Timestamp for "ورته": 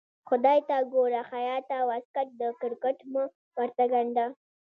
3.57-3.83